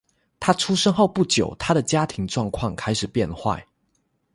[0.39, 3.67] 他出生后不久他的家庭状况开始变坏。